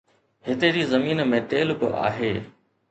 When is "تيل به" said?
1.51-1.89